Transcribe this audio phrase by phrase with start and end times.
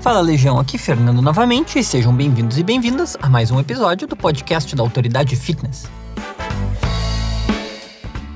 [0.00, 4.16] Fala Legião, aqui Fernando novamente e sejam bem-vindos e bem-vindas a mais um episódio do
[4.16, 5.90] podcast da Autoridade Fitness.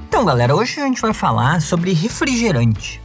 [0.07, 3.01] Então, galera, hoje a gente vai falar sobre refrigerante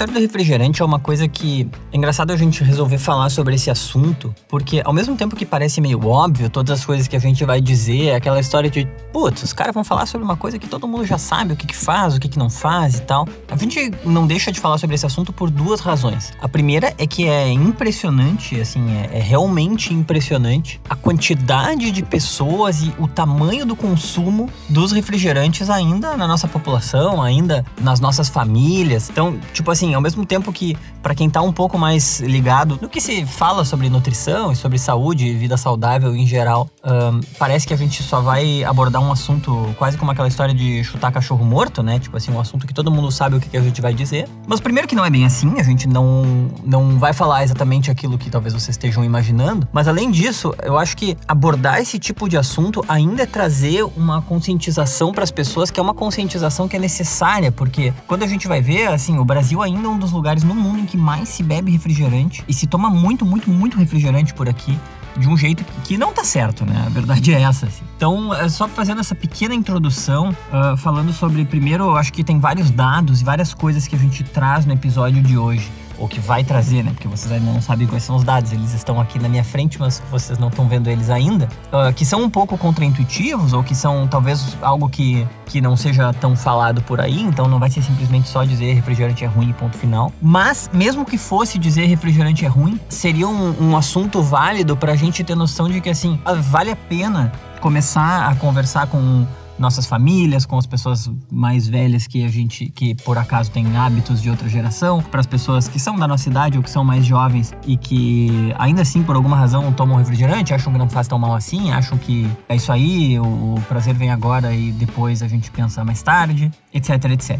[0.00, 3.70] história do refrigerante é uma coisa que é engraçado a gente resolver falar sobre esse
[3.70, 7.44] assunto, porque ao mesmo tempo que parece meio óbvio todas as coisas que a gente
[7.44, 10.66] vai dizer, é aquela história de, putz, os caras vão falar sobre uma coisa que
[10.66, 13.28] todo mundo já sabe o que, que faz, o que, que não faz e tal.
[13.50, 16.32] A gente não deixa de falar sobre esse assunto por duas razões.
[16.40, 22.80] A primeira é que é impressionante, assim, é, é realmente impressionante a quantidade de pessoas
[22.80, 29.10] e o tamanho do consumo dos refrigerantes ainda na nossa população, ainda nas nossas famílias.
[29.10, 32.78] Então, tipo assim, assim, ao mesmo tempo que, para quem tá um pouco mais ligado
[32.80, 37.20] no que se fala sobre nutrição e sobre saúde e vida saudável em geral, um,
[37.38, 41.12] parece que a gente só vai abordar um assunto quase como aquela história de chutar
[41.12, 41.98] cachorro morto, né?
[41.98, 44.28] Tipo assim, um assunto que todo mundo sabe o que, que a gente vai dizer.
[44.46, 48.16] Mas primeiro que não é bem assim, a gente não, não vai falar exatamente aquilo
[48.16, 49.66] que talvez vocês estejam imaginando.
[49.72, 54.22] Mas além disso, eu acho que abordar esse tipo de assunto ainda é trazer uma
[54.22, 58.46] conscientização para as pessoas, que é uma conscientização que é necessária, porque quando a gente
[58.46, 61.28] vai ver, assim, o Brasil ainda ainda um dos lugares no mundo em que mais
[61.28, 64.78] se bebe refrigerante e se toma muito, muito, muito refrigerante por aqui
[65.16, 66.84] de um jeito que não tá certo, né?
[66.86, 67.66] A verdade é essa.
[67.66, 67.82] Assim.
[67.96, 72.70] Então, é só fazendo essa pequena introdução, uh, falando sobre, primeiro, acho que tem vários
[72.70, 75.68] dados e várias coisas que a gente traz no episódio de hoje
[76.00, 76.92] ou que vai trazer, né?
[76.92, 79.78] Porque vocês ainda não sabem quais são os dados, eles estão aqui na minha frente,
[79.78, 83.74] mas vocês não estão vendo eles ainda, uh, que são um pouco contraintuitivos ou que
[83.74, 87.82] são talvez algo que, que não seja tão falado por aí, então não vai ser
[87.82, 90.10] simplesmente só dizer refrigerante é ruim, ponto final.
[90.22, 94.96] Mas, mesmo que fosse dizer refrigerante é ruim, seria um, um assunto válido para a
[94.96, 99.26] gente ter noção de que, assim, vale a pena começar a conversar com
[99.60, 104.20] nossas famílias, com as pessoas mais velhas que a gente, que por acaso tem hábitos
[104.20, 107.04] de outra geração, para as pessoas que são da nossa idade ou que são mais
[107.04, 111.18] jovens e que ainda assim, por alguma razão, tomam refrigerante, acham que não faz tão
[111.18, 115.28] mal assim, acham que é isso aí, o, o prazer vem agora e depois a
[115.28, 117.38] gente pensa mais tarde, etc, etc.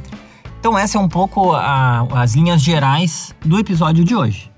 [0.60, 4.49] Então, essa é um pouco a, as linhas gerais do episódio de hoje.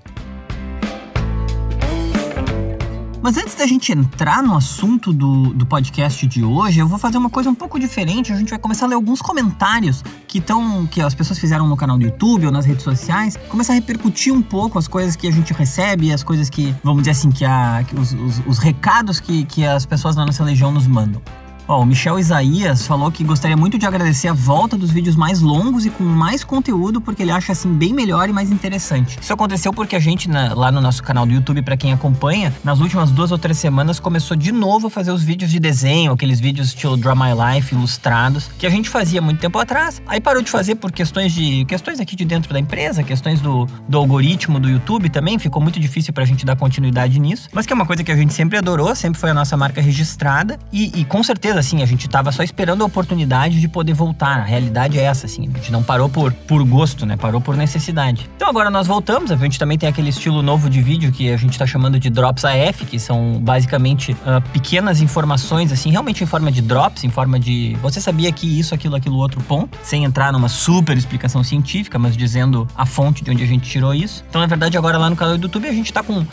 [3.23, 7.17] Mas antes da gente entrar no assunto do, do podcast de hoje, eu vou fazer
[7.17, 8.33] uma coisa um pouco diferente.
[8.33, 11.77] A gente vai começar a ler alguns comentários que estão que as pessoas fizeram no
[11.77, 13.37] canal do YouTube ou nas redes sociais.
[13.47, 17.03] Começar a repercutir um pouco as coisas que a gente recebe, as coisas que, vamos
[17.03, 20.43] dizer assim, que, a, que os, os, os recados que, que as pessoas da nossa
[20.43, 21.21] legião nos mandam.
[21.67, 25.39] Ó, o Michel Isaías falou que gostaria muito de agradecer a volta dos vídeos mais
[25.39, 29.17] longos e com mais conteúdo, porque ele acha assim bem melhor e mais interessante.
[29.21, 32.53] Isso aconteceu porque a gente, na, lá no nosso canal do YouTube, para quem acompanha,
[32.63, 36.11] nas últimas duas ou três semanas começou de novo a fazer os vídeos de desenho,
[36.11, 40.01] aqueles vídeos estilo Draw My Life, ilustrados, que a gente fazia muito tempo atrás.
[40.05, 43.67] Aí parou de fazer por questões de questões aqui de dentro da empresa, questões do,
[43.87, 47.73] do algoritmo do YouTube também, ficou muito difícil pra gente dar continuidade nisso, mas que
[47.73, 50.99] é uma coisa que a gente sempre adorou, sempre foi a nossa marca registrada e,
[50.99, 54.39] e com certeza assim, a gente tava só esperando a oportunidade de poder voltar.
[54.39, 55.49] A realidade é essa, assim.
[55.53, 57.17] A gente não parou por, por gosto, né?
[57.17, 58.29] Parou por necessidade.
[58.35, 59.31] Então agora nós voltamos.
[59.31, 62.09] A gente também tem aquele estilo novo de vídeo que a gente tá chamando de
[62.09, 67.09] Drops AF, que são basicamente uh, pequenas informações, assim, realmente em forma de drops, em
[67.09, 67.77] forma de.
[67.81, 72.15] Você sabia que isso, aquilo, aquilo, outro ponto, sem entrar numa super explicação científica, mas
[72.17, 74.23] dizendo a fonte de onde a gente tirou isso.
[74.29, 76.25] Então, na verdade, agora lá no canal do YouTube a gente tá com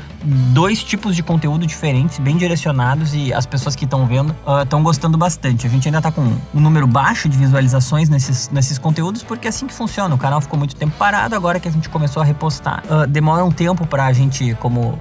[0.53, 4.83] dois tipos de conteúdo diferentes, bem direcionados, e as pessoas que estão vendo estão uh,
[4.83, 5.66] gostando gostando bastante.
[5.66, 9.50] A gente ainda tá com um número baixo de visualizações nesses, nesses conteúdos, porque é
[9.50, 10.15] assim que funciona.
[10.15, 12.82] O canal ficou muito tempo parado, agora que a gente começou a repostar.
[12.87, 14.99] Uh, demora um tempo pra gente, como.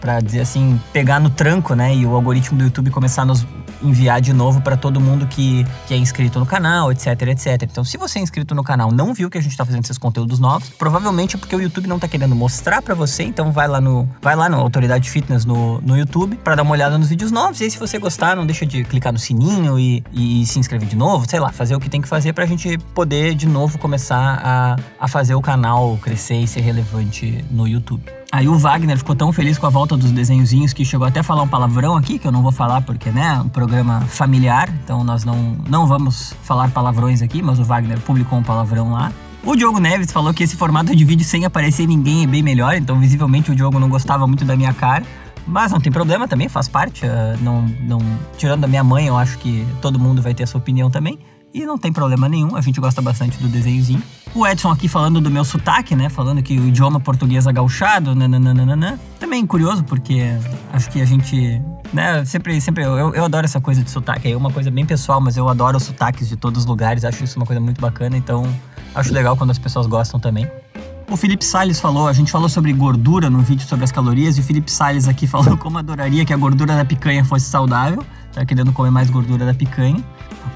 [0.00, 1.94] Pra dizer assim, pegar no tranco, né?
[1.94, 3.46] E o algoritmo do YouTube começar a nos
[3.84, 7.62] enviar de novo para todo mundo que, que é inscrito no canal, etc, etc.
[7.62, 9.98] Então, se você é inscrito no canal, não viu que a gente tá fazendo esses
[9.98, 13.68] conteúdos novos, provavelmente é porque o YouTube não tá querendo mostrar para você, então vai
[13.68, 17.08] lá no vai lá no Autoridade Fitness no, no YouTube para dar uma olhada nos
[17.08, 17.60] vídeos novos.
[17.60, 20.88] E aí, se você gostar, não deixa de clicar no sininho e, e se inscrever
[20.88, 23.78] de novo, sei lá, fazer o que tem que fazer pra gente poder de novo
[23.78, 28.23] começar a, a fazer o canal crescer e ser relevante no YouTube.
[28.34, 31.22] Aí o Wagner ficou tão feliz com a volta dos desenhozinhos que chegou até a
[31.22, 34.68] falar um palavrão aqui, que eu não vou falar porque, né, é um programa familiar,
[34.82, 39.12] então nós não, não vamos falar palavrões aqui, mas o Wagner publicou um palavrão lá.
[39.44, 42.74] O Diogo Neves falou que esse formato de vídeo sem aparecer ninguém é bem melhor,
[42.74, 45.04] então visivelmente o Diogo não gostava muito da minha cara.
[45.46, 47.06] Mas não tem problema também, faz parte.
[47.06, 48.00] Uh, não, não,
[48.36, 51.20] tirando da minha mãe, eu acho que todo mundo vai ter a sua opinião também.
[51.52, 54.02] E não tem problema nenhum, a gente gosta bastante do desenhozinho.
[54.34, 56.08] O Edson aqui falando do meu sotaque, né?
[56.08, 58.98] Falando que o idioma português é gauchado, nananana.
[59.20, 60.36] Também curioso, porque
[60.72, 62.24] acho que a gente, né?
[62.24, 64.32] Sempre, sempre, eu, eu adoro essa coisa de sotaque.
[64.32, 67.04] É uma coisa bem pessoal, mas eu adoro os sotaques de todos os lugares.
[67.04, 68.44] Acho isso uma coisa muito bacana, então
[68.92, 70.50] acho legal quando as pessoas gostam também.
[71.08, 74.40] O Felipe Salles falou, a gente falou sobre gordura no vídeo sobre as calorias, e
[74.40, 78.44] o Felipe Salles aqui falou como adoraria que a gordura da picanha fosse saudável, tá
[78.44, 80.02] querendo comer mais gordura da picanha.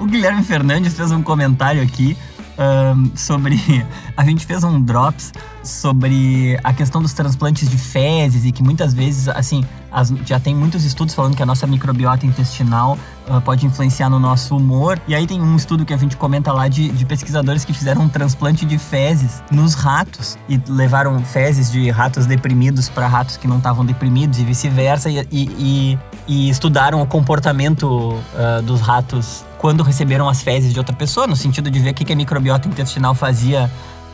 [0.01, 2.17] O Guilherme Fernandes fez um comentário aqui
[2.59, 3.57] um, sobre.
[4.17, 5.33] A gente fez um drops
[5.63, 10.55] sobre a questão dos transplantes de fezes e que muitas vezes, assim, as, já tem
[10.55, 15.01] muitos estudos falando que a nossa microbiota intestinal uh, pode influenciar no nosso humor.
[15.07, 18.03] E aí tem um estudo que a gente comenta lá de, de pesquisadores que fizeram
[18.03, 23.47] um transplante de fezes nos ratos e levaram fezes de ratos deprimidos para ratos que
[23.47, 29.83] não estavam deprimidos e vice-versa e, e, e, estudaram o comportamento uh, dos ratos quando
[29.83, 32.69] receberam as fezes de outra pessoa, no sentido de ver o que, que a microbiota
[32.69, 33.71] intestinal fazia.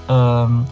[0.08, 0.64] Uh,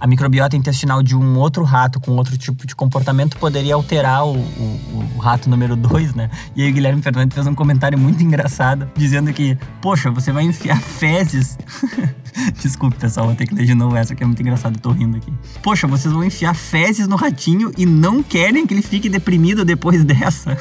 [0.00, 4.36] a microbiota intestinal de um outro rato com outro tipo de comportamento poderia alterar o,
[4.36, 6.30] o, o rato número 2, né?
[6.54, 10.44] E aí o Guilherme Fernandes fez um comentário muito engraçado, dizendo que, poxa, você vai
[10.44, 11.58] enfiar fezes.
[12.62, 15.16] Desculpe, pessoal, vou ter que ler de novo essa, que é muito engraçado, tô rindo
[15.16, 15.32] aqui.
[15.62, 20.04] Poxa, vocês vão enfiar fezes no ratinho e não querem que ele fique deprimido depois
[20.06, 20.56] dessa.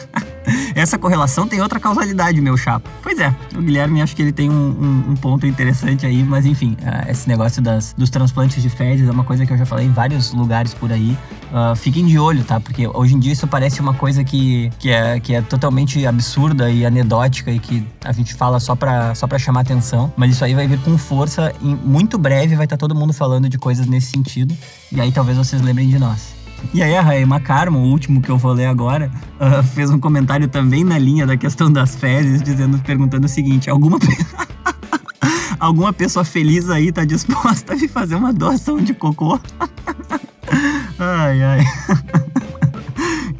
[0.76, 2.90] Essa correlação tem outra causalidade, meu chapa.
[3.02, 6.46] Pois é, o Guilherme acho que ele tem um, um, um ponto interessante aí, mas
[6.46, 9.66] enfim, uh, esse negócio das, dos transplantes de fezes é uma coisa que eu já
[9.66, 11.18] falei em vários lugares por aí.
[11.52, 12.60] Uh, fiquem de olho, tá?
[12.60, 16.70] Porque hoje em dia isso parece uma coisa que, que, é, que é totalmente absurda
[16.70, 20.12] e anedótica e que a gente fala só pra, só pra chamar atenção.
[20.16, 21.54] Mas isso aí vai vir com força.
[21.62, 24.56] Em muito breve vai estar tá todo mundo falando de coisas nesse sentido.
[24.92, 26.37] E aí talvez vocês lembrem de nós.
[26.74, 30.00] E aí a Raema Carmo, o último que eu vou ler agora, uh, fez um
[30.00, 33.98] comentário também na linha da questão das fezes, dizendo, perguntando o seguinte: alguma
[35.60, 39.40] alguma pessoa feliz aí tá disposta a me fazer uma doação de cocô?
[41.00, 41.66] ai, ai.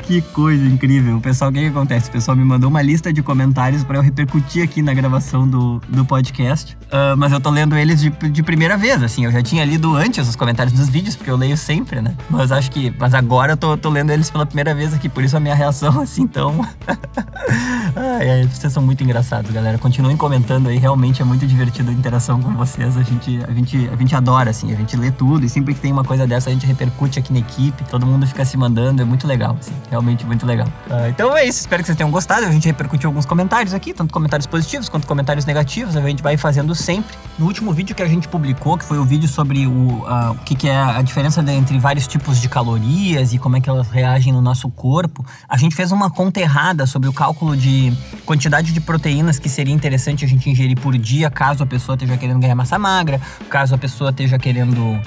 [0.08, 1.20] Que coisa incrível.
[1.20, 2.08] Pessoal, o que, que acontece?
[2.08, 5.82] O pessoal me mandou uma lista de comentários para eu repercutir aqui na gravação do,
[5.90, 6.78] do podcast.
[6.84, 9.26] Uh, mas eu tô lendo eles de, de primeira vez, assim.
[9.26, 12.16] Eu já tinha lido antes os comentários dos vídeos, porque eu leio sempre, né?
[12.30, 12.94] Mas acho que.
[12.98, 15.54] Mas agora eu tô, tô lendo eles pela primeira vez aqui, por isso a minha
[15.54, 16.66] reação, assim, tão.
[17.94, 19.78] ai, ai, vocês são muito engraçados, galera.
[19.78, 22.96] Continuem comentando aí, realmente é muito divertido a interação com vocês.
[22.96, 25.82] A gente, a gente, a gente adora, assim, a gente lê tudo e sempre que
[25.82, 29.02] tem uma coisa dessa a gente repercute aqui na equipe, todo mundo fica se mandando,
[29.02, 30.68] é muito legal, assim realmente muito legal.
[30.88, 32.46] Uh, então é isso, espero que vocês tenham gostado.
[32.46, 35.96] A gente repercutiu alguns comentários aqui, tanto comentários positivos quanto comentários negativos.
[35.96, 37.16] A gente vai fazendo sempre.
[37.38, 40.38] No último vídeo que a gente publicou, que foi o vídeo sobre o, uh, o
[40.46, 43.90] que, que, é a diferença entre vários tipos de calorias e como é que elas
[43.90, 47.94] reagem no nosso corpo, a gente fez uma conta errada sobre o cálculo de
[48.26, 52.18] quantidade de proteínas que seria interessante a gente ingerir por dia, caso a pessoa esteja
[52.18, 55.00] querendo ganhar massa magra, caso a pessoa esteja querendo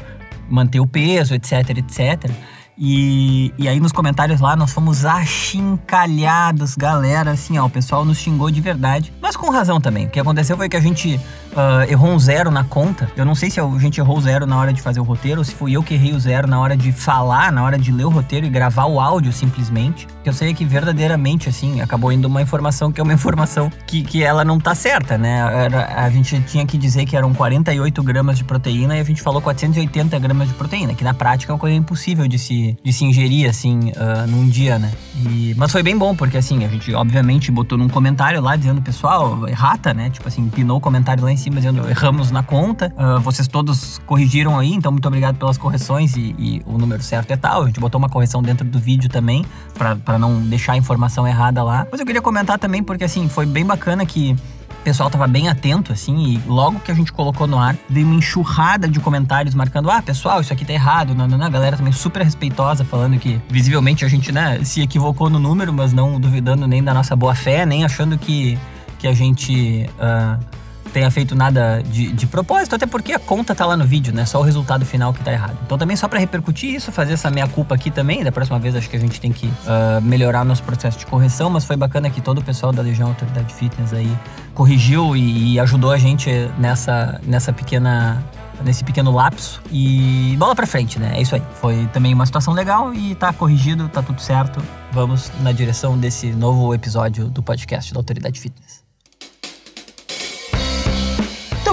[0.49, 2.31] manter o peso, etc, etc.
[2.79, 8.19] E, e aí nos comentários lá nós fomos achincalhados, galera, assim, ó, o pessoal nos
[8.19, 10.07] xingou de verdade, mas com razão também.
[10.07, 11.21] O que aconteceu foi que a gente
[11.53, 13.11] uh, errou um zero na conta.
[13.17, 15.45] Eu não sei se a gente errou zero na hora de fazer o roteiro ou
[15.45, 18.05] se fui eu que errei o zero na hora de falar, na hora de ler
[18.05, 20.07] o roteiro e gravar o áudio simplesmente.
[20.25, 24.23] Eu sei que verdadeiramente, assim, acabou indo uma informação que é uma informação que, que
[24.23, 25.65] ela não tá certa, né?
[25.65, 29.23] Era, a gente tinha que dizer que eram 48 gramas de proteína e a gente
[29.23, 32.93] falou 480 gramas de proteína, que na prática é uma coisa impossível de se, de
[32.93, 34.93] se ingerir, assim, uh, num dia, né?
[35.17, 38.81] E, mas foi bem bom, porque assim, a gente obviamente botou num comentário lá dizendo,
[38.81, 40.11] pessoal, errata, né?
[40.11, 42.93] Tipo assim, pinou o comentário lá em cima dizendo erramos na conta.
[42.97, 47.31] Uh, vocês todos corrigiram aí, então muito obrigado pelas correções e, e, o número certo
[47.31, 47.63] é tal.
[47.63, 49.45] A gente botou uma correção dentro do vídeo também,
[49.75, 51.87] para não deixar a informação errada lá.
[51.91, 54.37] Mas eu queria comentar também, porque assim, foi bem bacana que
[54.81, 58.07] o pessoal tava bem atento, assim, e logo que a gente colocou no ar, veio
[58.07, 61.15] uma enxurrada de comentários marcando: ah, pessoal, isso aqui tá errado.
[61.15, 61.47] Não, não, não.
[61.47, 65.73] A galera também super respeitosa, falando que visivelmente a gente, né, se equivocou no número,
[65.73, 68.59] mas não duvidando nem da nossa boa fé, nem achando que,
[68.99, 69.89] que a gente.
[69.99, 70.60] Uh,
[70.91, 74.25] tenha feito nada de, de propósito, até porque a conta tá lá no vídeo, né?
[74.25, 75.57] Só o resultado final que tá errado.
[75.65, 78.23] Então também só para repercutir isso, fazer essa meia culpa aqui também.
[78.23, 81.49] Da próxima vez acho que a gente tem que uh, melhorar nosso processo de correção,
[81.51, 84.11] mas foi bacana que todo o pessoal da Legião Autoridade Fitness aí
[84.55, 88.23] corrigiu e, e ajudou a gente nessa, nessa pequena
[88.65, 91.13] nesse pequeno lapso e bola para frente, né?
[91.17, 91.43] É isso aí.
[91.55, 94.63] Foi também uma situação legal e tá corrigido, tá tudo certo.
[94.93, 98.80] Vamos na direção desse novo episódio do podcast da Autoridade Fitness.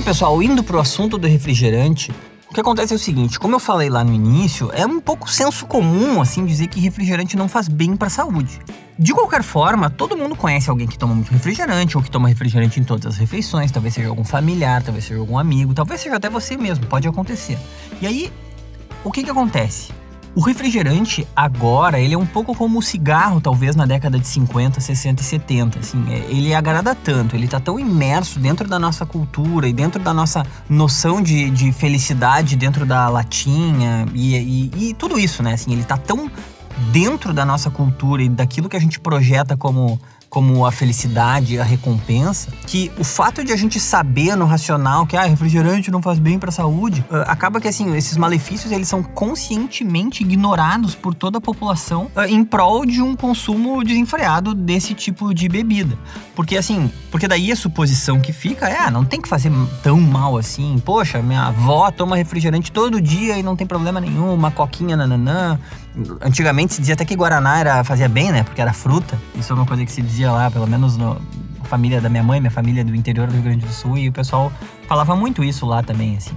[0.07, 2.13] Pessoal, indo pro assunto do refrigerante,
[2.49, 5.29] o que acontece é o seguinte, como eu falei lá no início, é um pouco
[5.29, 8.57] senso comum assim dizer que refrigerante não faz bem para a saúde.
[8.97, 12.79] De qualquer forma, todo mundo conhece alguém que toma muito refrigerante ou que toma refrigerante
[12.79, 16.29] em todas as refeições, talvez seja algum familiar, talvez seja algum amigo, talvez seja até
[16.29, 17.59] você mesmo, pode acontecer.
[18.01, 18.31] E aí,
[19.03, 19.91] o que que acontece?
[20.37, 24.79] O refrigerante agora, ele é um pouco como o cigarro, talvez na década de 50,
[24.79, 29.03] 60 e 70, assim, é, ele agrada tanto, ele tá tão imerso dentro da nossa
[29.03, 34.93] cultura e dentro da nossa noção de, de felicidade dentro da latinha e, e, e
[34.93, 36.29] tudo isso, né, assim, ele tá tão
[36.91, 39.99] dentro da nossa cultura e daquilo que a gente projeta como
[40.29, 45.15] como a felicidade, a recompensa, que o fato de a gente saber no racional que
[45.15, 48.87] ah, refrigerante não faz bem para a saúde, uh, acaba que assim, esses malefícios eles
[48.87, 54.93] são conscientemente ignorados por toda a população uh, em prol de um consumo desenfreado desse
[54.93, 55.97] tipo de bebida.
[56.35, 59.99] Porque assim, porque daí a suposição que fica é, ah, não tem que fazer tão
[59.99, 60.77] mal assim.
[60.83, 65.59] Poxa, minha avó toma refrigerante todo dia e não tem problema nenhum, uma coquinha nananã.
[66.21, 68.43] Antigamente se dizia até que Guaraná era, fazia bem, né?
[68.43, 69.17] Porque era fruta.
[69.35, 71.19] Isso é uma coisa que se dizia lá, pelo menos no,
[71.67, 74.11] família da minha mãe, minha família do interior do Rio Grande do Sul, e o
[74.11, 74.51] pessoal
[74.87, 76.35] falava muito isso lá também, assim.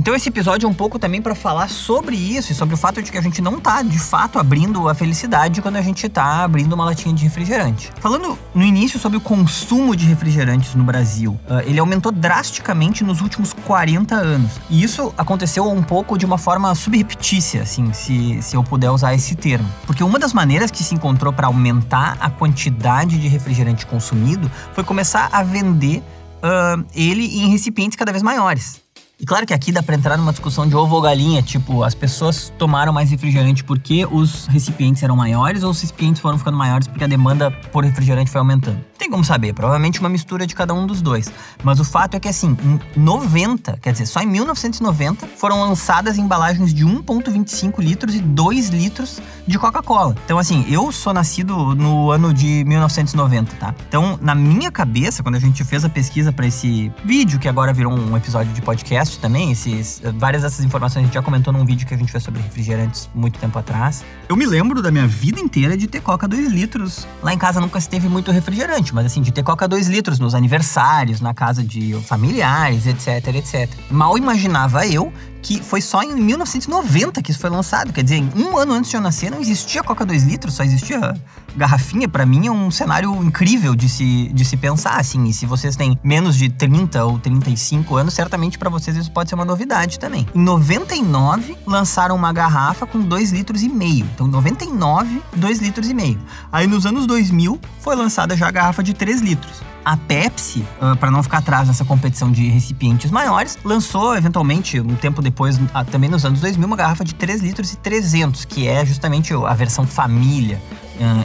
[0.00, 3.02] Então esse episódio é um pouco também para falar sobre isso e sobre o fato
[3.02, 6.42] de que a gente não tá de fato abrindo a felicidade quando a gente tá
[6.42, 7.92] abrindo uma latinha de refrigerante.
[8.00, 13.20] Falando no início sobre o consumo de refrigerantes no Brasil, uh, ele aumentou drasticamente nos
[13.20, 14.52] últimos 40 anos.
[14.70, 19.12] E isso aconteceu um pouco de uma forma subreptícia, assim, se, se eu puder usar
[19.12, 19.68] esse termo.
[19.84, 24.82] Porque uma das maneiras que se encontrou para aumentar a quantidade de refrigerante consumido foi
[24.82, 26.02] começar a vender
[26.38, 28.79] uh, ele em recipientes cada vez maiores.
[29.20, 31.94] E claro que aqui dá para entrar numa discussão de ovo ou galinha, tipo, as
[31.94, 36.88] pessoas tomaram mais refrigerante porque os recipientes eram maiores ou os recipientes foram ficando maiores
[36.88, 38.82] porque a demanda por refrigerante foi aumentando.
[38.96, 41.30] Tem como saber, provavelmente uma mistura de cada um dos dois.
[41.62, 46.16] Mas o fato é que assim, em 90, quer dizer, só em 1990 foram lançadas
[46.16, 50.16] embalagens de 1.25 litros e 2 litros de Coca-Cola.
[50.24, 53.74] Então assim, eu sou nascido no ano de 1990, tá?
[53.86, 57.74] Então, na minha cabeça, quando a gente fez a pesquisa para esse vídeo que agora
[57.74, 59.50] virou um episódio de podcast também.
[59.52, 62.40] Esses, várias dessas informações a gente já comentou num vídeo que a gente fez sobre
[62.40, 64.04] refrigerantes muito tempo atrás.
[64.28, 67.06] Eu me lembro da minha vida inteira de ter Coca 2 litros.
[67.22, 70.18] Lá em casa nunca se teve muito refrigerante, mas assim, de ter Coca 2 litros
[70.18, 73.68] nos aniversários, na casa de familiares, etc, etc.
[73.90, 75.12] Mal imaginava eu
[75.42, 77.92] que foi só em 1990 que isso foi lançado.
[77.92, 81.14] Quer dizer, um ano antes de eu nascer não existia Coca 2 litros, só existia
[81.56, 82.08] garrafinha.
[82.08, 85.24] Para mim é um cenário incrível de se, de se pensar, assim.
[85.24, 89.28] E se vocês têm menos de 30 ou 35 anos, certamente para vocês isso pode
[89.28, 90.26] ser uma novidade também.
[90.34, 94.06] Em 99, lançaram uma garrafa com 2 litros e meio.
[94.14, 96.18] Então, em 99, 2 litros e meio.
[96.52, 99.70] Aí nos anos 2000, foi lançada já a garrafa de 3 litros.
[99.84, 104.94] A Pepsi, uh, para não ficar atrás nessa competição de recipientes maiores, lançou eventualmente, um
[104.94, 108.68] tempo depois, uh, também nos anos 2000, uma garrafa de 3 litros e 300, que
[108.68, 110.60] é justamente a versão família,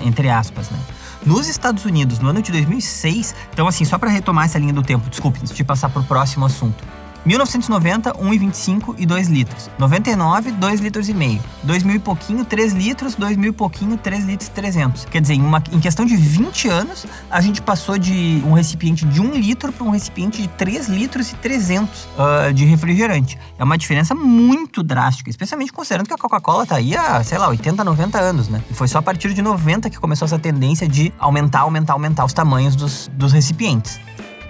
[0.05, 0.79] entre aspas, né?
[1.25, 4.84] Nos Estados Unidos, no ano de 2006, então assim, só para retomar essa linha do
[4.84, 6.84] tempo, desculpe, antes de passar para o próximo assunto.
[7.25, 9.70] 1990, 1,25 e 2 litros.
[9.79, 11.41] 99, 2 litros e meio.
[11.63, 13.15] 2000 e pouquinho, 3 litros.
[13.15, 15.05] 2000 e pouquinho, 3 litros e 300.
[15.05, 19.05] Quer dizer, em, uma, em questão de 20 anos, a gente passou de um recipiente
[19.05, 23.38] de 1 litro para um recipiente de 3 litros e 300 uh, ah, de refrigerante.
[23.58, 27.48] É uma diferença muito drástica, especialmente considerando que a Coca-Cola tá aí há, sei lá,
[27.50, 28.62] 80, 90 anos, né?
[28.70, 32.25] E foi só a partir de 90 que começou essa tendência de aumentar, aumentar, aumentar
[32.25, 34.00] os tamanhos dos, dos recipientes.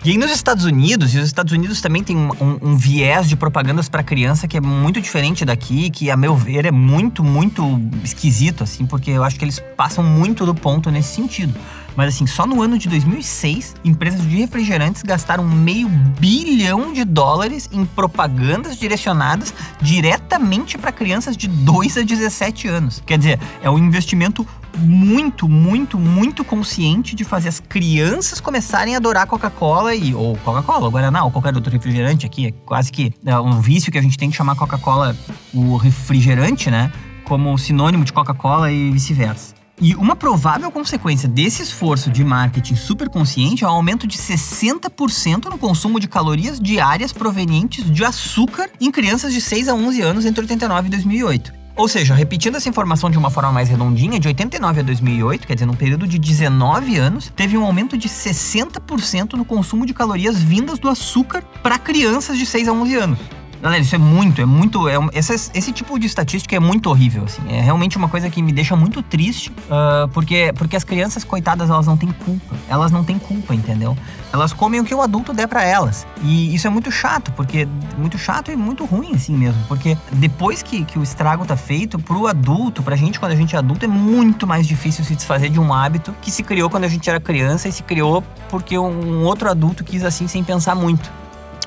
[0.05, 2.29] E aí nos Estados Unidos, e os Estados Unidos também tem um,
[2.61, 6.63] um, viés de propagandas para criança que é muito diferente daqui, que a meu ver
[6.63, 11.15] é muito, muito esquisito, assim, porque eu acho que eles passam muito do ponto nesse
[11.15, 11.55] sentido.
[11.95, 17.67] Mas assim, só no ano de 2006, empresas de refrigerantes gastaram meio bilhão de dólares
[17.71, 23.01] em propagandas direcionadas diretamente para crianças de 2 a 17 anos.
[23.07, 24.45] Quer dizer, é um investimento
[24.77, 30.89] muito, muito, muito consciente de fazer as crianças começarem a adorar Coca-Cola e ou Coca-Cola,
[30.89, 32.47] Guaraná, ou qualquer outro refrigerante aqui.
[32.47, 35.15] É quase que é um vício que a gente tem que chamar Coca-Cola
[35.53, 36.91] o refrigerante, né?
[37.25, 39.55] Como sinônimo de Coca-Cola e vice-versa.
[39.81, 45.49] E uma provável consequência desse esforço de marketing super consciente é o aumento de 60%
[45.49, 50.25] no consumo de calorias diárias provenientes de açúcar em crianças de 6 a 11 anos
[50.25, 51.64] entre 89 e 2008.
[51.75, 55.55] Ou seja, repetindo essa informação de uma forma mais redondinha, de 89 a 2008, quer
[55.55, 60.41] dizer, num período de 19 anos, teve um aumento de 60% no consumo de calorias
[60.41, 63.19] vindas do açúcar para crianças de 6 a 11 anos.
[63.65, 64.87] Galera, isso é muito, é muito.
[64.87, 67.41] É, esse, esse tipo de estatística é muito horrível, assim.
[67.49, 71.67] É realmente uma coisa que me deixa muito triste, uh, porque, porque as crianças, coitadas,
[71.67, 72.55] elas não têm culpa.
[72.69, 73.97] Elas não têm culpa, entendeu?
[74.31, 76.05] Elas comem o que o adulto der para elas.
[76.21, 77.67] E isso é muito chato, porque.
[77.97, 79.59] Muito chato e muito ruim, assim mesmo.
[79.67, 83.55] Porque depois que, que o estrago tá feito, pro adulto, pra gente, quando a gente
[83.55, 86.83] é adulto, é muito mais difícil se desfazer de um hábito que se criou quando
[86.83, 90.75] a gente era criança e se criou porque um outro adulto quis assim sem pensar
[90.75, 91.24] muito.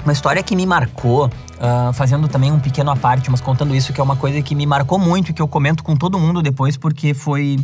[0.08, 4.00] Uma história que me marcou, uh, fazendo também um pequeno aparte, mas contando isso, que
[4.00, 6.78] é uma coisa que me marcou muito e que eu comento com todo mundo depois,
[6.78, 7.58] porque foi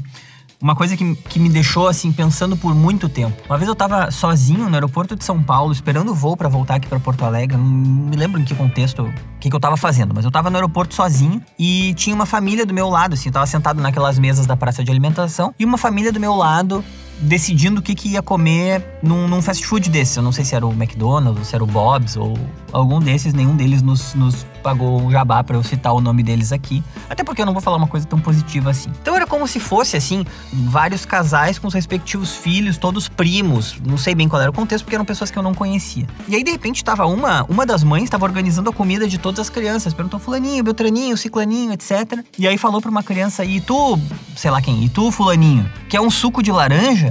[0.60, 3.34] uma coisa que, que me deixou assim pensando por muito tempo.
[3.48, 6.74] Uma vez eu tava sozinho no aeroporto de São Paulo, esperando o voo para voltar
[6.74, 7.56] aqui para Porto Alegre.
[7.56, 10.50] Não me lembro em que contexto, o que, que eu tava fazendo, mas eu tava
[10.50, 14.18] no aeroporto sozinho e tinha uma família do meu lado, assim, eu tava sentado naquelas
[14.18, 16.84] mesas da praça de alimentação e uma família do meu lado
[17.20, 20.18] decidindo o que, que ia comer num, num, fast food desse.
[20.18, 22.38] Eu não sei se era o McDonald's, se era o Bob's ou
[22.72, 26.50] algum desses, nenhum deles nos, nos pagou um jabá para eu citar o nome deles
[26.50, 26.82] aqui.
[27.08, 28.90] Até porque eu não vou falar uma coisa tão positiva assim.
[29.02, 33.76] Então era como se fosse, assim, vários casais com os respectivos filhos, todos primos.
[33.86, 36.06] Não sei bem qual era o contexto, porque eram pessoas que eu não conhecia.
[36.26, 39.40] E aí, de repente, estava uma, uma das mães estava organizando a comida de todas
[39.40, 39.92] as crianças.
[39.92, 42.24] Perguntou fulaninho, beltraninho, ciclaninho, etc.
[42.38, 43.98] E aí falou para uma criança, e tu,
[44.34, 47.03] sei lá quem, e tu, fulaninho, quer um suco de laranja?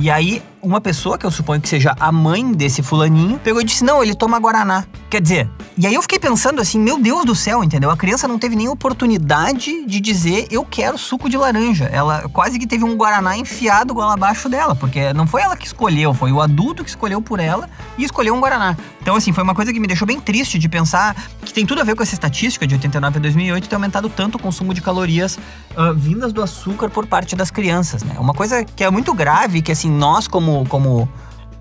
[0.00, 3.64] E aí, uma pessoa, que eu suponho que seja a mãe desse fulaninho, pegou e
[3.64, 4.84] disse: Não, ele toma Guaraná.
[5.08, 7.90] Quer dizer, e aí eu fiquei pensando assim: Meu Deus do céu, entendeu?
[7.90, 11.86] A criança não teve nem oportunidade de dizer: Eu quero suco de laranja.
[11.86, 15.66] Ela quase que teve um Guaraná enfiado goela abaixo dela, porque não foi ela que
[15.66, 18.76] escolheu, foi o adulto que escolheu por ela e escolheu um Guaraná.
[19.00, 21.80] Então, assim, foi uma coisa que me deixou bem triste de pensar que tem tudo
[21.80, 24.82] a ver com essa estatística de 89 a 2008 ter aumentado tanto o consumo de
[24.82, 25.38] calorias
[25.76, 28.16] uh, vindas do açúcar por parte das crianças, né?
[28.18, 31.08] Uma coisa que é muito grave, que assim, nós como, como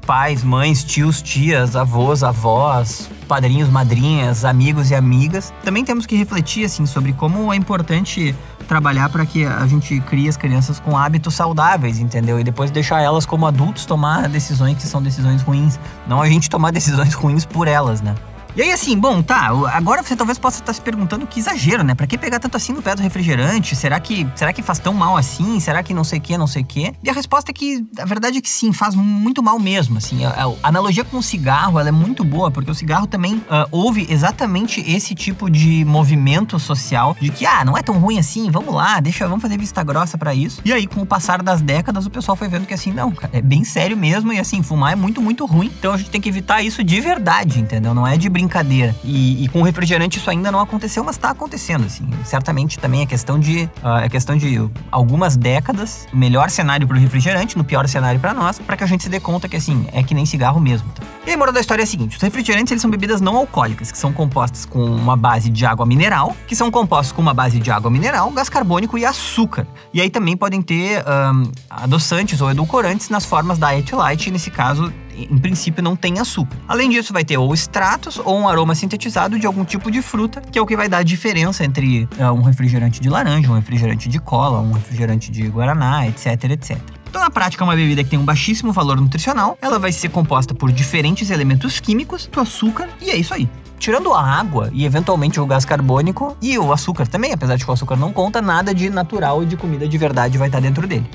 [0.05, 6.65] pais, mães, tios, tias, avós, avós, padrinhos, madrinhas, amigos e amigas, também temos que refletir
[6.65, 8.36] assim sobre como é importante
[8.67, 12.39] trabalhar para que a gente crie as crianças com hábitos saudáveis, entendeu?
[12.39, 16.50] E depois deixar elas como adultos tomar decisões que são decisões ruins, não a gente
[16.50, 18.15] tomar decisões ruins por elas, né?
[18.59, 21.95] E aí, assim, bom, tá, agora você talvez possa estar se perguntando que exagero, né?
[21.95, 23.73] Pra que pegar tanto assim no pé do refrigerante?
[23.73, 25.61] Será que, será que faz tão mal assim?
[25.61, 26.93] Será que não sei o que, não sei o que?
[27.01, 30.25] E a resposta é que, a verdade é que sim, faz muito mal mesmo, assim.
[30.25, 33.65] A, a analogia com o cigarro, ela é muito boa, porque o cigarro também uh,
[33.71, 38.51] houve exatamente esse tipo de movimento social de que, ah, não é tão ruim assim,
[38.51, 40.61] vamos lá, deixa, vamos fazer vista grossa para isso.
[40.65, 43.37] E aí, com o passar das décadas, o pessoal foi vendo que assim, não, cara,
[43.37, 45.71] é bem sério mesmo, e assim, fumar é muito, muito ruim.
[45.79, 47.93] Então a gente tem que evitar isso de verdade, entendeu?
[47.93, 48.49] Não é de brincadeira.
[49.03, 52.08] E, e com refrigerante isso ainda não aconteceu, mas está acontecendo, assim.
[52.24, 54.59] Certamente também é questão de uh, é questão de
[54.92, 58.83] algumas décadas, o melhor cenário para o refrigerante, no pior cenário para nós, para que
[58.83, 60.90] a gente se dê conta que assim é que nem cigarro mesmo.
[60.90, 61.03] Tá?
[61.27, 63.92] E a moral da história é a seguinte: os refrigerantes eles são bebidas não alcoólicas,
[63.92, 67.59] que são compostas com uma base de água mineral, que são compostos com uma base
[67.59, 69.68] de água mineral, gás carbônico e açúcar.
[69.94, 74.92] E aí também podem ter um, adoçantes ou edulcorantes nas formas Diet Light, nesse caso
[75.29, 76.55] em princípio não tem açúcar.
[76.68, 80.42] Além disso, vai ter ou extratos ou um aroma sintetizado de algum tipo de fruta,
[80.42, 83.55] que é o que vai dar a diferença entre uh, um refrigerante de laranja, um
[83.55, 86.77] refrigerante de cola, um refrigerante de guaraná, etc, etc.
[87.10, 90.10] Então, na prática, é uma bebida que tem um baixíssimo valor nutricional, ela vai ser
[90.10, 93.50] composta por diferentes elementos químicos, do açúcar, e é isso aí.
[93.79, 97.72] Tirando a água e eventualmente o gás carbônico e o açúcar também, apesar de que
[97.72, 100.86] o açúcar não conta, nada de natural e de comida de verdade vai estar dentro
[100.86, 101.10] dele.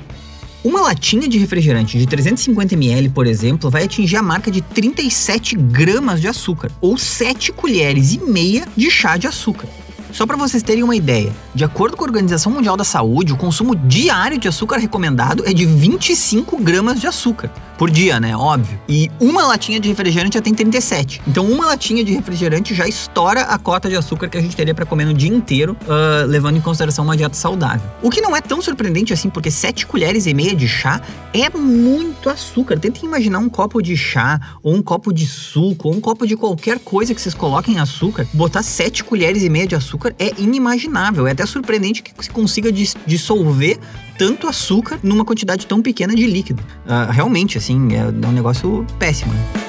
[0.65, 5.55] Uma latinha de refrigerante de 350 ml, por exemplo, vai atingir a marca de 37
[5.55, 9.67] gramas de açúcar, ou 7 colheres e meia de chá de açúcar.
[10.15, 13.35] Só para vocês terem uma ideia, de acordo com a Organização Mundial da Saúde, o
[13.35, 18.35] consumo diário de açúcar recomendado é de 25 gramas de açúcar por dia, né?
[18.35, 18.79] Óbvio.
[18.87, 21.21] E uma latinha de refrigerante já tem 37.
[21.27, 24.73] Então, uma latinha de refrigerante já estoura a cota de açúcar que a gente teria
[24.73, 27.89] para comer no dia inteiro, uh, levando em consideração uma dieta saudável.
[28.01, 31.01] O que não é tão surpreendente assim, porque 7 colheres e meia de chá
[31.33, 32.79] é muito açúcar.
[32.79, 36.35] Tentem imaginar um copo de chá, ou um copo de suco, ou um copo de
[36.35, 38.25] qualquer coisa que vocês coloquem açúcar.
[38.33, 41.27] Botar 7 colheres e meia de açúcar é inimaginável.
[41.27, 43.79] É até surpreendente que se consiga dissolver
[44.17, 46.63] tanto açúcar numa quantidade tão pequena de líquido.
[46.85, 49.33] Uh, realmente, assim, é um negócio péssimo.
[49.33, 49.65] Né?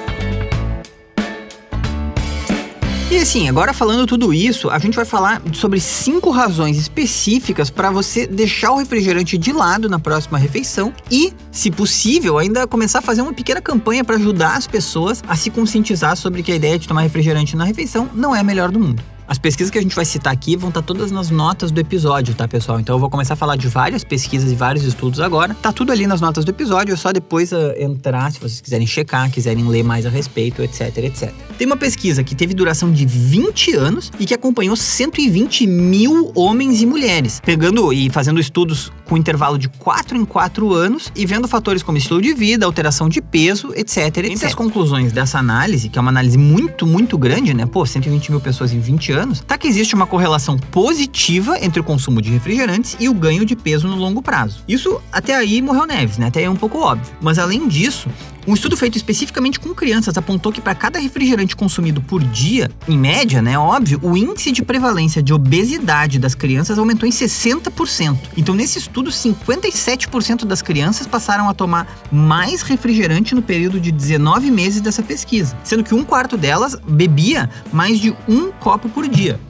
[3.09, 7.89] E assim, agora falando tudo isso, a gente vai falar sobre cinco razões específicas para
[7.89, 13.03] você deixar o refrigerante de lado na próxima refeição e, se possível, ainda começar a
[13.03, 16.79] fazer uma pequena campanha para ajudar as pessoas a se conscientizar sobre que a ideia
[16.79, 19.01] de tomar refrigerante na refeição não é a melhor do mundo.
[19.29, 22.33] As pesquisas que a gente vai citar aqui vão estar todas nas notas do episódio,
[22.33, 22.79] tá, pessoal?
[22.79, 25.53] Então eu vou começar a falar de várias pesquisas e vários estudos agora.
[25.55, 28.87] Tá tudo ali nas notas do episódio, é só depois uh, entrar, se vocês quiserem
[28.87, 31.33] checar, quiserem ler mais a respeito, etc, etc.
[31.59, 36.81] Tem uma pesquisa que teve duração de 20 anos e que acompanhou 120 mil homens
[36.81, 41.49] e mulheres, pegando e fazendo estudos com intervalo de 4 em 4 anos e vendo
[41.49, 44.31] fatores como estilo de vida, alteração de peso, etc, etc.
[44.31, 47.67] Entre as conclusões dessa análise, que é uma análise muito, muito grande, né?
[47.67, 49.16] Pô, 120 mil pessoas em 20 anos,
[49.47, 53.57] tá que existe uma correlação positiva entre o consumo de refrigerantes e o ganho de
[53.57, 54.63] peso no longo prazo.
[54.69, 56.27] Isso até aí morreu Neves, né?
[56.27, 57.15] Até aí é um pouco óbvio.
[57.21, 58.09] Mas além disso,
[58.47, 62.97] Um estudo feito especificamente com crianças apontou que para cada refrigerante consumido por dia, em
[62.97, 68.17] média, né, óbvio, o índice de prevalência de obesidade das crianças aumentou em 60%.
[68.37, 74.49] Então, nesse estudo, 57% das crianças passaram a tomar mais refrigerante no período de 19
[74.53, 79.41] meses dessa pesquisa, sendo que um quarto delas bebia mais de um copo por dia.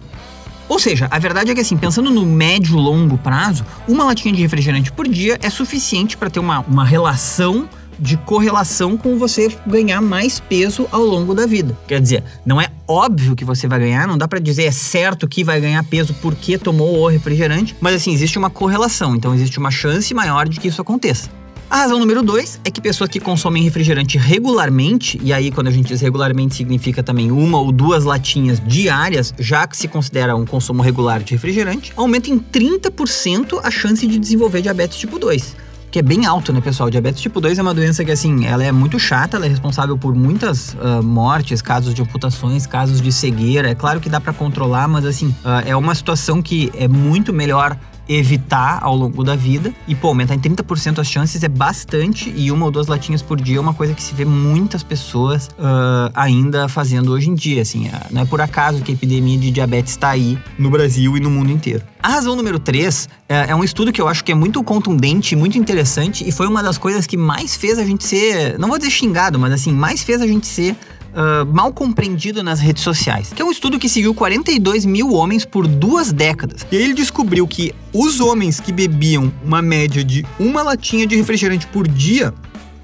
[0.68, 4.42] Ou seja, a verdade é que assim, pensando no médio longo prazo, uma latinha de
[4.42, 10.00] refrigerante por dia é suficiente para ter uma, uma relação de correlação com você ganhar
[10.00, 11.76] mais peso ao longo da vida.
[11.87, 15.28] Quer dizer, não é óbvio que você vai ganhar, não dá para dizer é certo
[15.28, 19.59] que vai ganhar peso porque tomou o refrigerante, mas assim, existe uma correlação, então existe
[19.59, 21.28] uma chance maior de que isso aconteça.
[21.68, 25.72] A razão número dois é que pessoas que consomem refrigerante regularmente, e aí quando a
[25.72, 30.46] gente diz regularmente significa também uma ou duas latinhas diárias, já que se considera um
[30.46, 35.65] consumo regular de refrigerante, aumenta em 30% a chance de desenvolver diabetes tipo 2
[35.96, 36.90] que é bem alto, né, pessoal?
[36.90, 39.96] Diabetes tipo 2 é uma doença que, assim, ela é muito chata, ela é responsável
[39.96, 43.70] por muitas uh, mortes, casos de amputações, casos de cegueira.
[43.70, 47.32] É claro que dá para controlar, mas, assim, uh, é uma situação que é muito
[47.32, 49.72] melhor evitar ao longo da vida.
[49.86, 52.32] E, pô, aumentar em 30% as chances é bastante.
[52.36, 55.48] E uma ou duas latinhas por dia é uma coisa que se vê muitas pessoas
[55.58, 57.62] uh, ainda fazendo hoje em dia.
[57.62, 61.16] Assim, uh, não é por acaso que a epidemia de diabetes está aí no Brasil
[61.16, 61.82] e no mundo inteiro.
[62.02, 65.34] A razão número 3 é, é um estudo que eu acho que é muito contundente,
[65.34, 66.26] muito interessante.
[66.26, 69.38] E foi uma das coisas que mais fez a gente ser, não vou dizer xingado,
[69.38, 70.76] mas assim, mais fez a gente ser
[71.16, 75.46] Uh, mal compreendido nas redes sociais, que é um estudo que seguiu 42 mil homens
[75.46, 76.66] por duas décadas.
[76.70, 81.66] E ele descobriu que os homens que bebiam uma média de uma latinha de refrigerante
[81.68, 82.35] por dia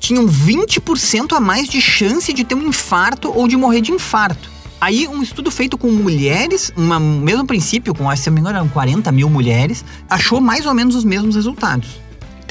[0.01, 4.51] tinham 20% a mais de chance de ter um infarto ou de morrer de infarto.
[4.81, 8.68] Aí, um estudo feito com mulheres, um mesmo princípio, com, se não me engano, eram
[8.68, 12.02] 40 mil mulheres, achou mais ou menos os mesmos resultados.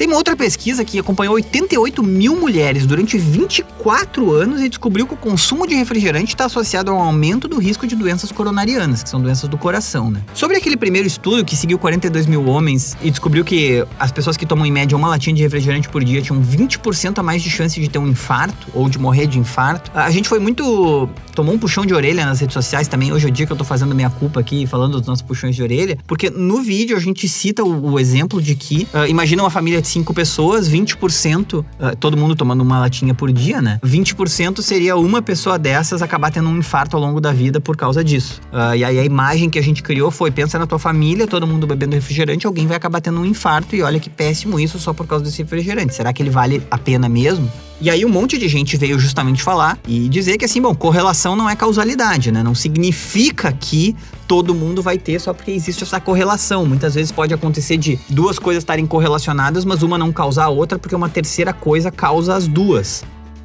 [0.02, 5.14] Tem uma outra pesquisa que acompanhou 88 mil mulheres durante 24 anos e descobriu que
[5.14, 9.20] o consumo de refrigerante está associado ao aumento do risco de doenças coronarianas, que são
[9.20, 10.20] doenças do coração, né?
[10.34, 14.44] Sobre aquele primeiro estudo que seguiu 42 mil homens e descobriu que as pessoas que
[14.44, 17.80] tomam em média uma latinha de refrigerante por dia tinham 20% a mais de chance
[17.80, 21.08] de ter um infarto ou de morrer de infarto, a gente foi muito.
[21.32, 23.12] tomou um puxão de orelha nas redes sociais também.
[23.12, 25.54] Hoje é o dia que eu tô fazendo minha culpa aqui, falando dos nossos puxões
[25.54, 29.44] de orelha, porque no vídeo a gente cita o, o exemplo de que, uh, imagina
[29.44, 33.60] uma família de cinco pessoas, 20%, uh, ah, todo mundo tomando uma latinha por dia,
[33.60, 33.78] né?
[33.84, 38.02] 20% seria uma pessoa dessas acabar tendo um infarto ao longo da vida por causa
[38.02, 38.40] disso.
[38.52, 41.46] Uh, e aí a imagem que a gente criou foi: pensa na tua família, todo
[41.46, 44.92] mundo bebendo refrigerante, alguém vai acabar tendo um infarto e olha que péssimo isso só
[44.92, 45.94] por causa desse refrigerante.
[45.94, 47.50] Será que ele vale a pena mesmo?
[47.82, 51.34] E aí um monte de gente veio justamente falar e dizer que assim, bom, correlação
[51.34, 52.40] não é causalidade, né?
[52.40, 53.96] Não significa que
[54.28, 56.64] todo mundo vai ter só porque existe essa correlação.
[56.64, 60.78] Muitas vezes pode acontecer de duas coisas estarem correlacionadas, mas uma não causar a outra
[60.78, 63.02] porque uma terceira coisa causa as duas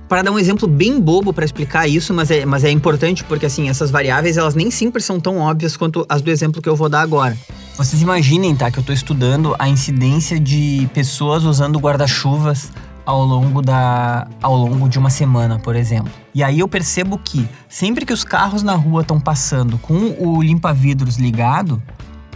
[0.08, 3.48] para dar um exemplo bem bobo para explicar isso, mas é, mas é importante porque
[3.48, 6.76] assim, essas variáveis elas nem sempre são tão óbvias quanto as do exemplo que eu
[6.76, 7.36] vou dar agora.
[7.76, 12.72] Vocês imaginem, tá, que eu estou estudando a incidência de pessoas usando guarda-chuvas
[13.08, 16.12] ao longo, da, ao longo de uma semana, por exemplo.
[16.36, 20.44] E aí eu percebo que sempre que os carros na rua estão passando com o
[20.44, 21.82] limpa-vidros ligado,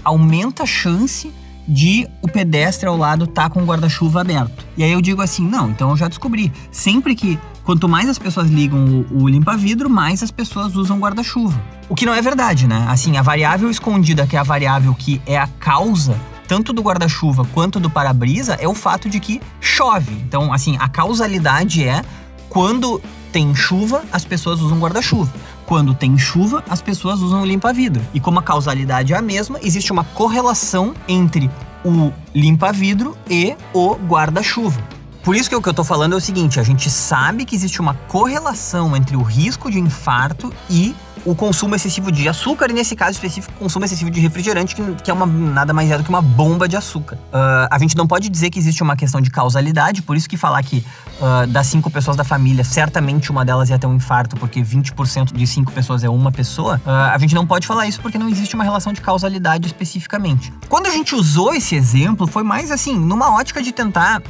[0.01, 1.29] aumenta a chance
[1.67, 4.65] de o pedestre ao lado estar tá com o guarda-chuva aberto.
[4.77, 6.49] E aí eu digo assim, não, então eu já descobri.
[6.71, 11.61] Sempre que quanto mais as pessoas ligam o, o limpa-vidro, mais as pessoas usam guarda-chuva.
[11.89, 12.85] O que não é verdade, né?
[12.87, 16.17] Assim, a variável escondida, que é a variável que é a causa
[16.51, 20.13] tanto do guarda-chuva quanto do para-brisa é o fato de que chove.
[20.15, 22.03] Então, assim, a causalidade é
[22.49, 25.31] quando tem chuva, as pessoas usam guarda-chuva.
[25.65, 28.05] Quando tem chuva, as pessoas usam limpa-vidro.
[28.13, 31.49] E como a causalidade é a mesma, existe uma correlação entre
[31.85, 34.81] o limpa-vidro e o guarda-chuva.
[35.23, 37.55] Por isso que o que eu tô falando é o seguinte: a gente sabe que
[37.55, 40.93] existe uma correlação entre o risco de infarto e
[41.25, 44.83] o consumo excessivo de açúcar e, nesse caso específico, o consumo excessivo de refrigerante, que,
[45.03, 47.15] que é uma, nada mais é do que uma bomba de açúcar.
[47.15, 50.37] Uh, a gente não pode dizer que existe uma questão de causalidade, por isso que
[50.37, 50.83] falar que
[51.19, 55.33] uh, das cinco pessoas da família, certamente uma delas ia ter um infarto, porque 20%
[55.33, 58.29] de cinco pessoas é uma pessoa, uh, a gente não pode falar isso porque não
[58.29, 60.51] existe uma relação de causalidade especificamente.
[60.67, 64.21] Quando a gente usou esse exemplo, foi mais assim, numa ótica de tentar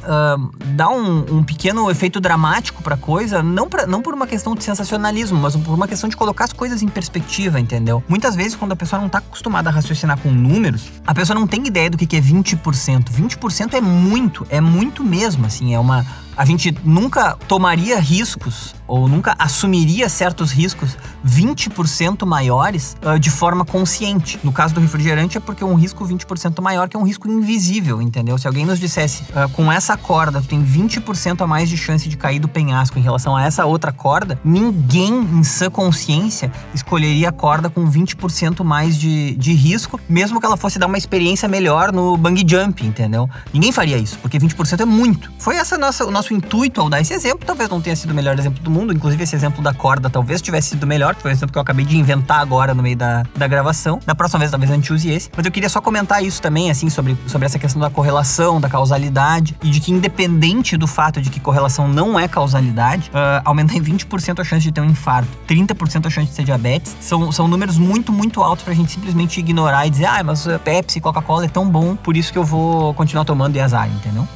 [0.75, 4.63] dar um, um, pequeno efeito dramático pra coisa, não, pra, não por uma questão de
[4.63, 8.03] sensacionalismo, mas por uma questão de colocar as coisas em perspectiva, entendeu?
[8.07, 11.47] Muitas vezes, quando a pessoa não tá acostumada a raciocinar com números, a pessoa não
[11.47, 13.09] tem ideia do que é 20%.
[13.09, 19.07] 20% é muito, é muito mesmo, assim, é uma a gente nunca tomaria riscos ou
[19.07, 24.37] nunca assumiria certos riscos 20% maiores uh, de forma consciente.
[24.43, 27.27] No caso do refrigerante é porque é um risco 20% maior que é um risco
[27.29, 28.37] invisível, entendeu?
[28.37, 32.09] Se alguém nos dissesse uh, com essa corda tu tem 20% a mais de chance
[32.09, 37.29] de cair do penhasco em relação a essa outra corda, ninguém em sã consciência escolheria
[37.29, 41.47] a corda com 20% mais de, de risco, mesmo que ela fosse dar uma experiência
[41.47, 43.29] melhor no bungee jump, entendeu?
[43.53, 45.31] Ninguém faria isso, porque 20% é muito.
[45.39, 48.13] Foi essa nossa, o nosso intuito ao dar esse exemplo, talvez não tenha sido o
[48.13, 48.93] melhor exemplo do mundo.
[48.93, 51.85] Inclusive, esse exemplo da corda talvez tivesse sido melhor, foi um exemplo que eu acabei
[51.85, 53.99] de inventar agora no meio da, da gravação.
[54.05, 55.29] Da próxima vez, talvez a gente use esse.
[55.35, 58.69] Mas eu queria só comentar isso também, assim, sobre, sobre essa questão da correlação, da
[58.69, 63.75] causalidade, e de que, independente do fato de que correlação não é causalidade, uh, aumentar
[63.75, 67.31] em 20% a chance de ter um infarto, 30% a chance de ter diabetes, são,
[67.31, 71.45] são números muito, muito altos pra gente simplesmente ignorar e dizer, ah, mas Pepsi, Coca-Cola
[71.45, 74.27] é tão bom, por isso que eu vou continuar tomando e azar, entendeu?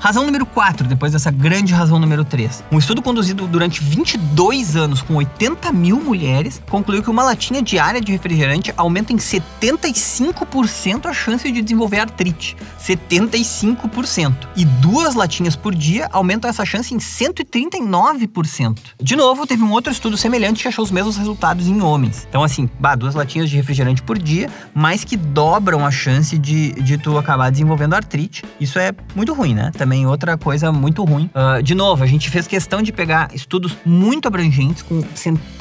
[0.00, 2.62] Razão número 4, depois dessa grande razão número 3.
[2.70, 8.00] Um estudo conduzido durante 22 anos com 80 mil mulheres concluiu que uma latinha diária
[8.00, 12.56] de refrigerante aumenta em 75% a chance de desenvolver artrite.
[12.80, 14.34] 75%.
[14.54, 18.78] E duas latinhas por dia aumentam essa chance em 139%.
[19.02, 22.24] De novo, teve um outro estudo semelhante que achou os mesmos resultados em homens.
[22.28, 26.72] Então, assim, bah, duas latinhas de refrigerante por dia, mais que dobram a chance de,
[26.74, 28.44] de tu acabar desenvolvendo artrite.
[28.60, 29.72] Isso é muito ruim, né?
[29.76, 31.30] Também também outra coisa muito ruim.
[31.34, 35.02] Uh, de novo, a gente fez questão de pegar estudos muito abrangentes, com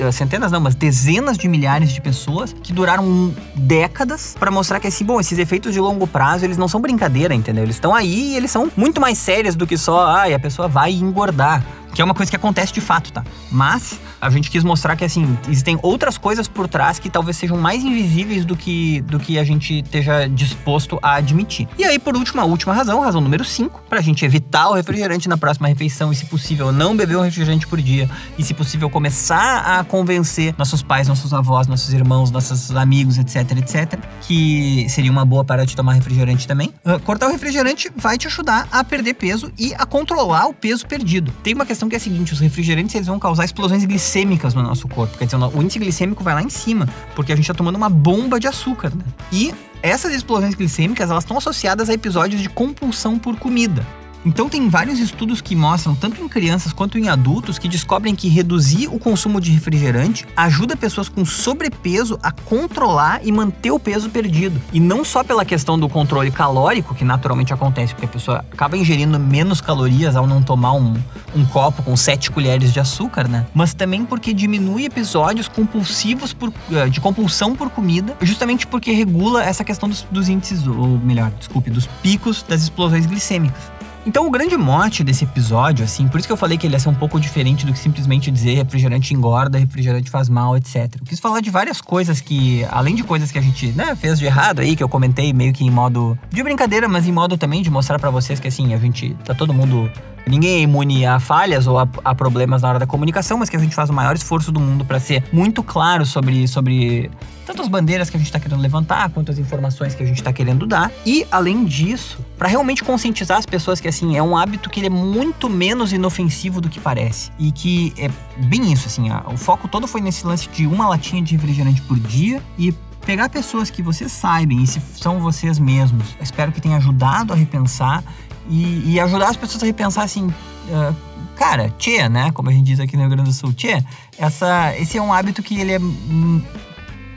[0.02, 4.88] ah, centenas, não, mas dezenas de milhares de pessoas que duraram décadas para mostrar que,
[4.88, 7.64] assim, bom, esses efeitos de longo prazo, eles não são brincadeira, entendeu?
[7.64, 10.68] Eles estão aí e eles são muito mais sérios do que só, ai, a pessoa
[10.68, 11.64] vai engordar.
[11.98, 13.24] Que é uma coisa que acontece de fato, tá?
[13.52, 17.58] Mas a gente quis mostrar que, assim, existem outras coisas por trás que talvez sejam
[17.58, 21.68] mais invisíveis do que, do que a gente esteja disposto a admitir.
[21.76, 25.28] E aí, por último, a última razão, razão número 5, pra gente evitar o refrigerante
[25.28, 28.08] na próxima refeição e, se possível, não beber um refrigerante por dia
[28.38, 33.58] e, se possível, começar a convencer nossos pais, nossos avós, nossos irmãos, nossos amigos, etc,
[33.58, 36.72] etc, que seria uma boa para de tomar refrigerante também.
[36.86, 40.86] Uh, cortar o refrigerante vai te ajudar a perder peso e a controlar o peso
[40.86, 41.32] perdido.
[41.42, 44.54] Tem uma questão que é a seguinte, os refrigerantes eles vão causar explosões glicêmicas glicêmicas
[44.54, 45.18] no nosso corpo.
[45.18, 47.90] Quer dizer, o índice glicêmico vai lá em cima, porque a gente está tomando uma
[47.90, 49.04] bomba de açúcar, né?
[49.32, 53.86] E essas explosões glicêmicas, elas estão associadas a episódios de compulsão por comida.
[54.26, 58.28] Então tem vários estudos que mostram, tanto em crianças quanto em adultos, que descobrem que
[58.28, 64.10] reduzir o consumo de refrigerante ajuda pessoas com sobrepeso a controlar e manter o peso
[64.10, 64.62] perdido.
[64.74, 68.78] E não só pela questão do controle calórico, que naturalmente acontece, porque a pessoa acaba
[68.78, 70.96] ingerindo menos calorias ao não tomar um,
[71.36, 73.46] um copo com 7 colheres de açúcar, né?
[73.54, 79.44] Mas também porque diminui episódios compulsivos por, eh, de compulsão por comida, justamente porque regula
[79.44, 83.77] essa questão dos, dos índices, ou melhor, desculpe, dos picos das explosões glicêmicas.
[84.08, 86.80] Então, o grande mote desse episódio, assim, por isso que eu falei que ele ia
[86.80, 90.96] ser um pouco diferente do que simplesmente dizer refrigerante engorda, refrigerante faz mal, etc.
[90.98, 94.18] Eu quis falar de várias coisas que, além de coisas que a gente né, fez
[94.18, 97.38] de errado aí, que eu comentei meio que em modo de brincadeira, mas em modo
[97.38, 99.92] também de mostrar para vocês que, assim, a gente tá todo mundo
[100.28, 103.56] ninguém é imune a falhas ou a, a, problemas na hora da comunicação, mas que
[103.56, 107.10] a gente faz o maior esforço do mundo para ser muito claro sobre, sobre
[107.46, 110.18] tanto as bandeiras que a gente está querendo levantar, quanto as informações que a gente
[110.18, 110.92] está querendo dar.
[111.06, 114.88] E, além disso, para realmente conscientizar as pessoas que, assim, é um hábito que ele
[114.88, 117.32] é muito menos inofensivo do que parece.
[117.40, 118.10] E que é
[118.48, 121.98] bem isso, assim, o foco todo foi nesse lance de uma latinha de refrigerante por
[121.98, 122.74] dia e
[123.08, 126.14] pegar pessoas que vocês saibam e se são vocês mesmos.
[126.20, 128.04] Espero que tenha ajudado a repensar
[128.50, 130.28] e, e ajudar as pessoas a repensar assim.
[130.28, 130.96] Uh,
[131.36, 132.32] cara, tchê, né?
[132.32, 133.84] Como a gente diz aqui no Rio Grande do Sul, tchê,
[134.18, 135.80] essa, esse é um hábito que ele é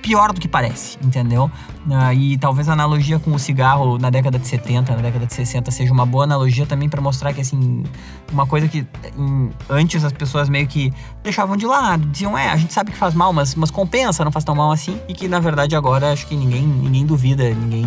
[0.00, 1.50] pior do que parece, entendeu?
[1.86, 5.32] Uh, e talvez a analogia com o cigarro na década de 70, na década de
[5.32, 7.84] 60 seja uma boa analogia também para mostrar que assim,
[8.32, 12.56] uma coisa que em, antes as pessoas meio que deixavam de lado, diziam, é, a
[12.56, 15.28] gente sabe que faz mal, mas, mas compensa, não faz tão mal assim, e que
[15.28, 17.86] na verdade agora acho que ninguém, ninguém duvida, ninguém,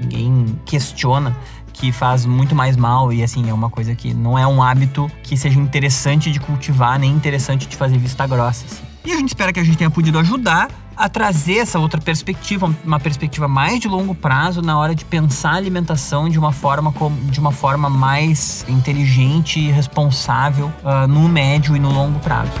[0.00, 1.36] ninguém questiona
[1.74, 5.10] que faz muito mais mal e assim, é uma coisa que não é um hábito
[5.22, 8.64] que seja interessante de cultivar, nem interessante de fazer vista grossa.
[8.64, 8.82] Assim.
[9.04, 12.72] E a gente espera que a gente tenha podido ajudar a trazer essa outra perspectiva,
[12.84, 16.94] uma perspectiva mais de longo prazo na hora de pensar a alimentação de uma forma,
[17.24, 22.52] de uma forma mais inteligente e responsável uh, no médio e no longo prazo.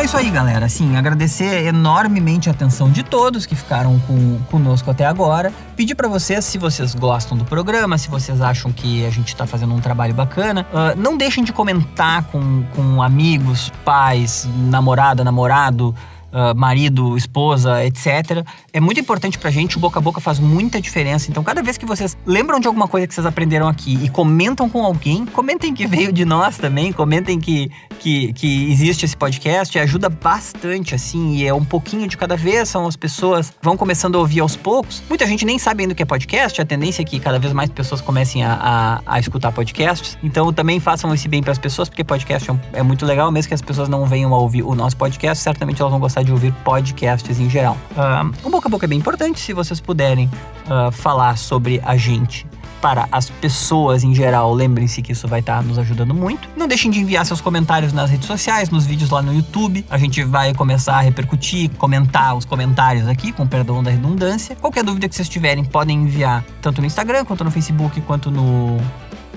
[0.00, 0.64] É isso aí, galera.
[0.64, 5.52] Assim, agradecer enormemente a atenção de todos que ficaram com, conosco até agora.
[5.76, 9.46] Pedir para vocês, se vocês gostam do programa, se vocês acham que a gente tá
[9.46, 15.94] fazendo um trabalho bacana, uh, não deixem de comentar com, com amigos, pais, namorada, namorado,
[16.32, 18.44] uh, marido, esposa, etc.
[18.72, 21.30] É muito importante pra gente, o boca a boca faz muita diferença.
[21.30, 24.68] Então, cada vez que vocês lembram de alguma coisa que vocês aprenderam aqui e comentam
[24.68, 29.78] com alguém, comentem que veio de nós também, comentem que, que, que existe esse podcast,
[29.78, 34.16] ajuda bastante, assim, e é um pouquinho de cada vez, são as pessoas vão começando
[34.16, 35.02] a ouvir aos poucos.
[35.08, 37.52] Muita gente nem sabe ainda o que é podcast, a tendência é que cada vez
[37.52, 40.18] mais pessoas comecem a, a, a escutar podcasts.
[40.22, 43.48] Então, também façam esse bem para as pessoas, porque podcast é, é muito legal, mesmo
[43.48, 46.52] que as pessoas não venham a ouvir o nosso podcast, certamente elas vão de ouvir
[46.64, 47.76] podcasts em geral.
[47.92, 50.30] Uh, o boca a boca é bem importante, se vocês puderem
[50.66, 52.46] uh, falar sobre a gente
[52.80, 56.48] para as pessoas em geral, lembrem-se que isso vai estar nos ajudando muito.
[56.56, 59.84] Não deixem de enviar seus comentários nas redes sociais, nos vídeos lá no YouTube.
[59.90, 64.56] A gente vai começar a repercutir, comentar os comentários aqui, com perdão da redundância.
[64.56, 68.78] Qualquer dúvida que vocês tiverem, podem enviar tanto no Instagram, quanto no Facebook, quanto no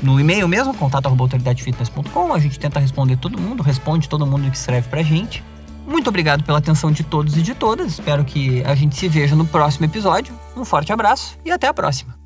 [0.02, 2.34] no e-mail mesmo, contato.autoridadefitness.com.
[2.34, 5.41] A gente tenta responder todo mundo, responde todo mundo que escreve pra gente.
[5.86, 7.93] Muito obrigado pela atenção de todos e de todas.
[7.93, 10.34] Espero que a gente se veja no próximo episódio.
[10.56, 12.23] Um forte abraço e até a próxima.